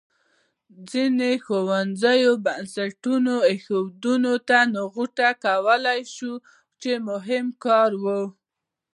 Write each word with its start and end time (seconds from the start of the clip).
ځینو 0.89 1.29
ښوونځیو 1.43 2.33
بنسټ 2.45 2.93
ایښودنې 3.49 4.35
ته 4.47 4.59
نغوته 4.75 5.29
کولای 5.45 6.01
شو 6.15 6.33
چې 6.81 6.91
مهم 7.09 7.45
کار 7.65 7.91
و. 8.03 8.05